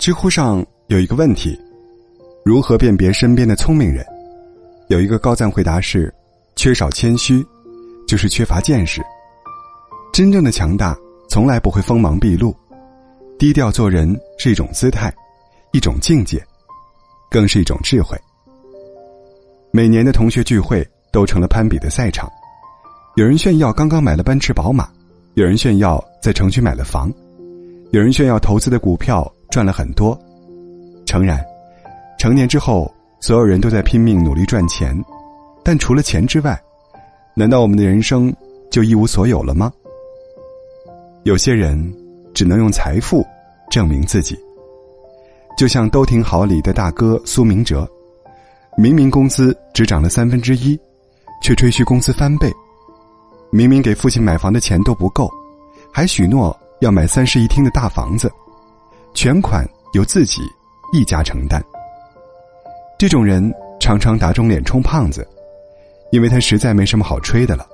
[0.00, 1.60] 知乎上有一个问题：
[2.42, 4.02] 如何辨别身边的聪明人？
[4.88, 6.10] 有一个高赞回答是：
[6.56, 7.44] 缺少谦虚，
[8.08, 9.02] 就是缺乏见识。
[10.10, 10.96] 真正的强大
[11.28, 12.56] 从来不会锋芒毕露，
[13.38, 15.14] 低调做人是一种姿态，
[15.70, 16.42] 一种境界，
[17.30, 18.18] 更是一种智慧。
[19.70, 22.26] 每年的同学聚会都成了攀比的赛场，
[23.16, 24.88] 有人炫耀刚刚买了奔驰宝马，
[25.34, 27.12] 有人炫耀在城区买了房，
[27.90, 30.18] 有人炫耀投资的股票赚了很多。
[31.06, 31.44] 诚然，
[32.18, 34.96] 成年之后，所有人都在拼命努力赚钱，
[35.64, 36.58] 但除了钱之外，
[37.34, 38.32] 难道我们的人生
[38.70, 39.72] 就一无所有了吗？
[41.24, 41.78] 有些人
[42.32, 43.26] 只能用财富
[43.70, 44.38] 证明自己，
[45.58, 47.88] 就像都挺好里的大哥苏明哲。
[48.76, 50.78] 明明工资只涨了三分之一，
[51.42, 52.48] 却吹嘘工资翻倍；
[53.50, 55.28] 明明给父亲买房的钱都不够，
[55.92, 58.32] 还许诺要买三室一厅的大房子，
[59.14, 60.42] 全款由自己
[60.92, 61.62] 一家承担。
[62.98, 65.26] 这种人常常打肿脸充胖子，
[66.10, 67.66] 因为他实在没什么好吹的了，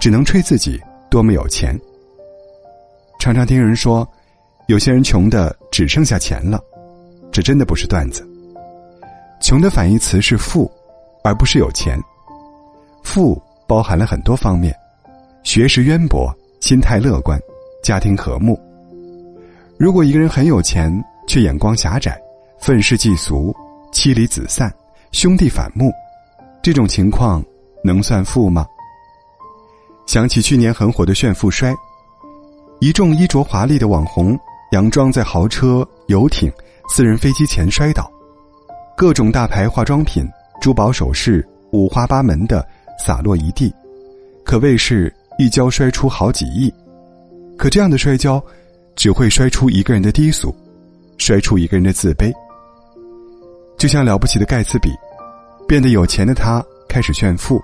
[0.00, 1.78] 只能吹自己多么有钱。
[3.18, 4.06] 常常听人说，
[4.66, 6.60] 有些人穷的只剩下钱了，
[7.30, 8.26] 这真的不是段子。
[9.40, 10.70] 穷的反义词是富，
[11.22, 11.98] 而不是有钱。
[13.02, 14.74] 富包含了很多方面，
[15.42, 17.38] 学识渊博、心态乐观、
[17.82, 18.58] 家庭和睦。
[19.76, 20.92] 如果一个人很有钱，
[21.26, 22.20] 却眼光狭窄、
[22.58, 23.54] 愤世嫉俗、
[23.92, 24.72] 妻离子散、
[25.10, 25.92] 兄弟反目，
[26.62, 27.44] 这种情况
[27.82, 28.66] 能算富吗？
[30.06, 31.74] 想起去年很火的炫富摔，
[32.78, 34.38] 一众衣着华丽的网红
[34.70, 36.52] 佯装在豪车、游艇、
[36.88, 38.10] 私人飞机前摔倒。
[38.96, 40.24] 各种大牌化妆品、
[40.60, 42.64] 珠宝首饰五花八门的
[42.96, 43.74] 洒落一地，
[44.44, 46.72] 可谓是一跤摔出好几亿。
[47.56, 48.40] 可这样的摔跤，
[48.96, 50.54] 只会摔出一个人的低俗，
[51.18, 52.32] 摔出一个人的自卑。
[53.76, 54.90] 就像了不起的盖茨比，
[55.68, 57.60] 变得有钱的他开始炫富，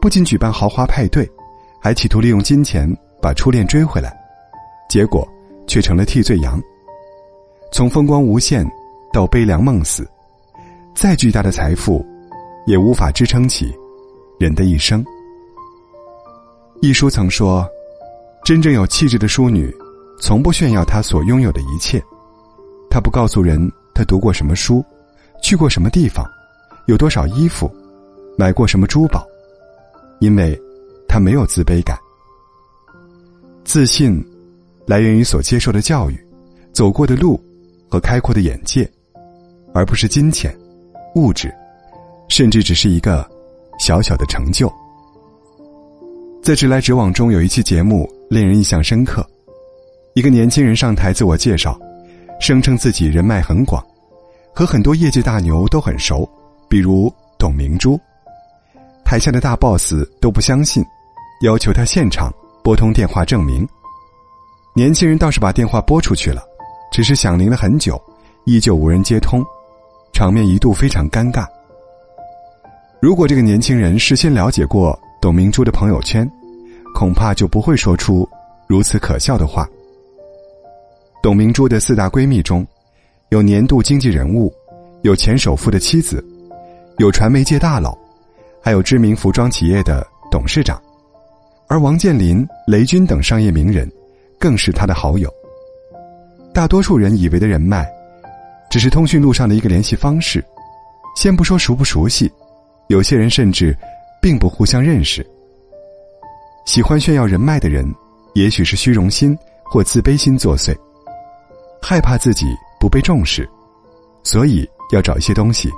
[0.00, 1.30] 不仅举办豪华派对，
[1.80, 2.88] 还企图利用金钱
[3.20, 4.16] 把初恋追回来，
[4.88, 5.26] 结果
[5.66, 6.60] 却成了替罪羊。
[7.72, 8.66] 从风光无限
[9.12, 10.08] 到悲凉梦死。
[10.94, 12.02] 再巨大的财富，
[12.66, 13.70] 也无法支撑起
[14.40, 15.04] 人的一生。
[16.80, 17.68] 一书曾说
[18.42, 19.70] ：“真正有气质的淑女，
[20.20, 22.02] 从不炫耀他所拥有的一切。
[22.90, 24.84] 他不告诉人他读过什么书，
[25.42, 26.24] 去过什么地方，
[26.86, 27.70] 有多少衣服，
[28.36, 29.26] 买过什么珠宝，
[30.20, 30.58] 因为
[31.08, 31.98] 他没有自卑感。
[33.64, 34.24] 自信
[34.86, 36.26] 来源于所接受的教育、
[36.72, 37.40] 走过的路
[37.88, 38.90] 和开阔的眼界，
[39.74, 40.56] 而不是金钱。”
[41.16, 41.50] 物质，
[42.28, 43.26] 甚至只是一个
[43.78, 44.70] 小小的成就。
[46.42, 49.26] 在直来直往中有一期节目令人印象深刻，
[50.16, 51.78] 一个年轻人上台自我介绍，
[52.40, 53.84] 声称自己人脉很广，
[54.54, 56.26] 和很多业界大牛都很熟，
[56.70, 58.00] 比如董明珠。
[59.04, 60.82] 台下的大 boss 都不相信，
[61.42, 62.32] 要求他现场
[62.64, 63.68] 拨通电话证明。
[64.74, 66.42] 年轻人倒是把电话拨出去了，
[66.90, 68.02] 只是响铃了很久，
[68.46, 69.44] 依旧无人接通。
[70.14, 71.46] 场面一度非常尴尬。
[73.02, 76.26] 如果这个年轻人事先了解过董明珠的朋友圈，
[76.94, 78.26] 恐怕就不会说出
[78.66, 79.68] 如此可笑的话。
[81.26, 82.64] 董明珠的四大闺蜜中，
[83.30, 84.54] 有年度经济人物，
[85.02, 86.24] 有前首富的妻子，
[86.98, 87.98] 有传媒界大佬，
[88.62, 90.80] 还有知名服装企业的董事长，
[91.66, 93.90] 而王健林、雷军等商业名人，
[94.38, 95.28] 更是他的好友。
[96.54, 97.84] 大多数人以为的人脉。
[98.70, 100.44] 只是通讯录上的一个联系方式，
[101.16, 102.30] 先不说熟不熟悉，
[102.86, 103.76] 有些人甚至
[104.22, 105.28] 并不互相认识。
[106.66, 107.84] 喜欢炫耀人脉的人，
[108.34, 110.72] 也许是虚荣心或自卑心作祟，
[111.88, 112.46] 害怕自己
[112.80, 113.48] 不被重视，
[114.24, 115.70] 所以要找一些东西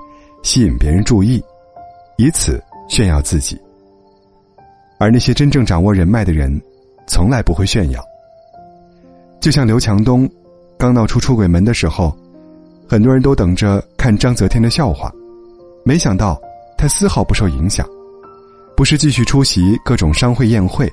[0.42, 1.44] 吸引别人注意，
[2.16, 2.58] 以此
[2.88, 3.60] 炫耀自己。
[4.98, 6.58] 而那些真正掌握人脉的人，
[7.06, 8.02] 从来不会炫耀。
[9.38, 10.26] 就像刘强东
[10.78, 12.16] 刚闹出出轨门的时候。
[12.90, 15.12] 很多人都等着看张泽天的笑话，
[15.84, 16.40] 没想到
[16.78, 17.86] 他丝毫不受影响，
[18.74, 20.90] 不是继续出席各种商会宴会，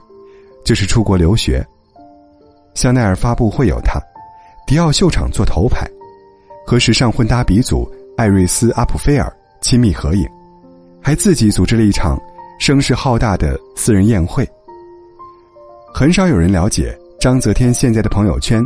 [0.65, 1.65] 就是出国留学。
[2.73, 3.97] 香奈儿发布会有他，
[4.67, 5.87] 迪奥秀场做头牌，
[6.65, 9.31] 和时尚混搭鼻祖艾瑞斯阿普菲尔
[9.61, 10.27] 亲密合影，
[11.01, 12.19] 还自己组织了一场
[12.59, 14.47] 声势浩大的私人宴会。
[15.93, 18.65] 很少有人了解张泽天现在的朋友圈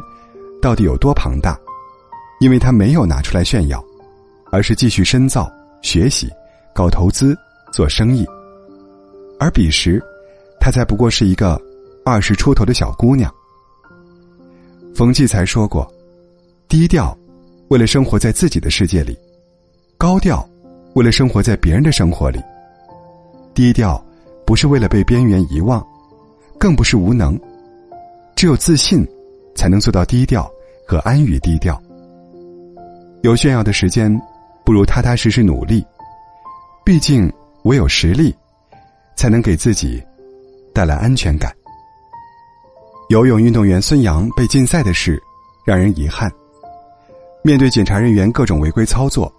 [0.62, 1.58] 到底有多庞大。
[2.40, 3.84] 因为他没有拿出来炫耀，
[4.50, 5.52] 而是继续深造、
[5.82, 6.30] 学习、
[6.74, 7.38] 搞投资、
[7.74, 8.26] 做生意。
[9.38, 10.02] 而彼时，
[10.58, 11.62] 他才不过是一个
[12.06, 13.30] 二十出头的小姑娘。
[15.00, 15.90] 冯骥才说过
[16.68, 17.18] ：“低调，
[17.70, 19.14] 为了生活在自己的世界里；
[19.98, 20.46] 高调，
[20.94, 22.42] 为了生活在别人的生活里；
[23.54, 24.06] 低调，
[24.46, 25.82] 不是为了被边缘遗忘，
[26.58, 27.40] 更不是无能。
[28.36, 29.08] 只有自信，
[29.56, 30.52] 才能做到低调
[30.86, 31.82] 和安于低调。
[33.22, 34.14] 有炫耀的时间，
[34.66, 35.82] 不如踏踏实实努力。
[36.84, 37.32] 毕竟，
[37.64, 38.36] 唯有实力，
[39.16, 40.04] 才能给自己
[40.74, 41.56] 带来安全感。
[43.10, 45.20] 游泳运动员孙杨被禁赛的事，
[45.66, 46.32] 让人遗憾。
[47.44, 49.34] 面对检查人员各种违规操作，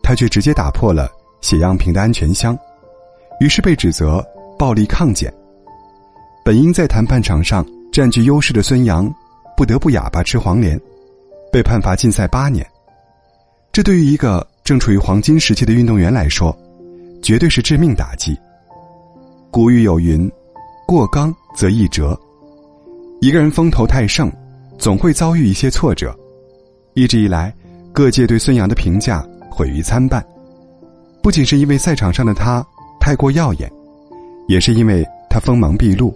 [0.00, 2.56] 他却直接打破了血样瓶的安全箱，
[3.40, 4.24] 于是被指责
[4.56, 5.32] 暴力抗检。
[6.44, 9.12] 本应在谈判场上占据优势的孙杨，
[9.56, 10.80] 不得不哑巴吃黄连，
[11.50, 12.64] 被判罚禁赛八年。
[13.72, 16.56] 这对于一个正处于黄金时期的运动员来说，
[17.20, 18.38] 绝对是致命打击。
[19.50, 20.30] 古语有云
[20.86, 22.16] ：“过刚则易折。”
[23.20, 24.30] 一个人风头太盛，
[24.78, 26.14] 总会遭遇一些挫折。
[26.94, 27.54] 一直以来，
[27.92, 30.24] 各界对孙杨的评价毁誉参半，
[31.22, 32.64] 不仅是因为赛场上的他
[33.00, 33.72] 太过耀眼，
[34.48, 36.14] 也是因为他锋芒毕露，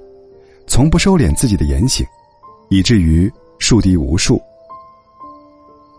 [0.66, 2.06] 从不收敛自己的言行，
[2.68, 4.40] 以至于树敌无数。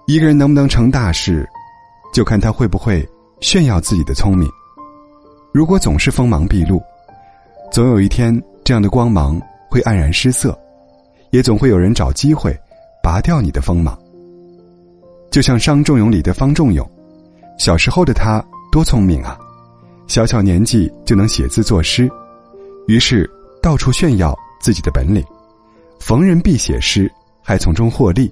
[0.05, 1.47] 一个人能不能成大事，
[2.13, 3.07] 就看他会不会
[3.39, 4.47] 炫耀自己的聪明。
[5.51, 6.81] 如果总是锋芒毕露，
[7.71, 10.57] 总有一天这样的光芒会黯然失色，
[11.31, 12.57] 也总会有人找机会
[13.01, 13.97] 拔掉你的锋芒。
[15.31, 16.87] 就像《伤仲永》里的方仲永，
[17.57, 19.39] 小时候的他多聪明啊，
[20.07, 22.09] 小小年纪就能写字作诗，
[22.87, 23.29] 于是
[23.61, 25.25] 到处炫耀自己的本领，
[25.99, 27.09] 逢人必写诗，
[27.41, 28.31] 还从中获利。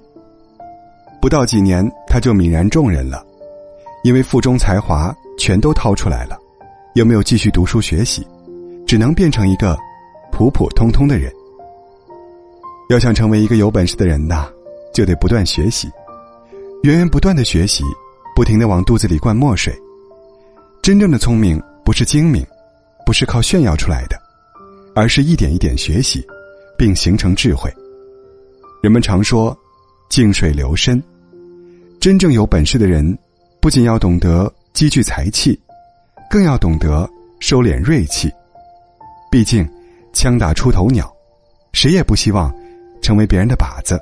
[1.22, 3.24] 不到几年，他就泯然众人了，
[4.04, 6.38] 因为腹中才华全都掏出来了，
[6.94, 8.26] 又没有继续读书学习，
[8.86, 9.74] 只能变成一个
[10.30, 11.32] 普普通通的人。
[12.90, 14.50] 要想成为一个有本事的人呐，
[14.92, 15.88] 就得不断学习。
[16.82, 17.84] 源源不断的学习，
[18.34, 19.72] 不停的往肚子里灌墨水。
[20.82, 22.44] 真正的聪明不是精明，
[23.06, 24.20] 不是靠炫耀出来的，
[24.92, 26.26] 而是一点一点学习，
[26.76, 27.72] 并形成智慧。
[28.82, 29.56] 人们常说
[30.10, 31.00] “静水流深”，
[32.00, 33.16] 真正有本事的人，
[33.60, 35.56] 不仅要懂得积聚才气，
[36.28, 37.08] 更要懂得
[37.38, 38.28] 收敛锐气。
[39.30, 39.64] 毕竟，
[40.12, 41.08] 枪打出头鸟，
[41.72, 42.52] 谁也不希望
[43.02, 44.00] 成为别人的靶子。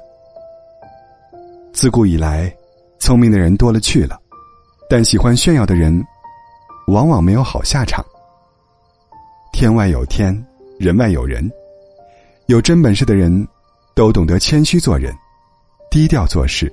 [1.72, 2.52] 自古以来。
[3.00, 4.20] 聪明的人多了去了，
[4.90, 6.04] 但喜欢炫耀的人，
[6.88, 8.04] 往往没有好下场。
[9.52, 10.34] 天外有天，
[10.80, 11.48] 人外有人，
[12.46, 13.46] 有真本事的人，
[13.94, 15.14] 都懂得谦虚做人，
[15.92, 16.70] 低调做事。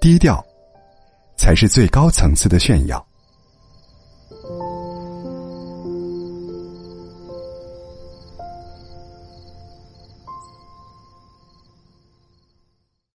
[0.00, 0.42] 低调，
[1.36, 3.04] 才是最高层次的炫耀。